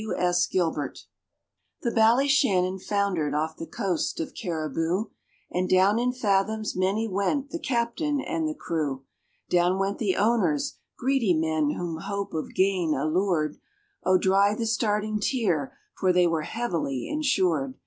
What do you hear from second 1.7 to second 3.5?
The Ballyshannon foundered